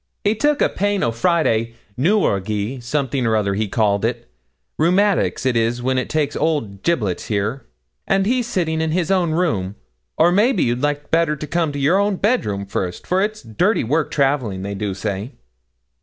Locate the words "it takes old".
5.99-6.81